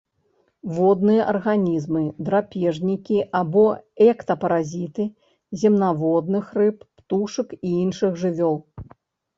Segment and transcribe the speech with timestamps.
[0.77, 3.65] Водныя арганізмы, драпежнікі або
[4.09, 5.03] эктапаразіты
[5.67, 8.57] земнаводных, рыб, птушак і іншых жывёл.